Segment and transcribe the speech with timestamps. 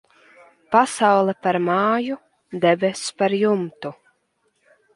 [0.75, 2.17] Pasaule par māju,
[2.65, 3.93] debess par jumtu.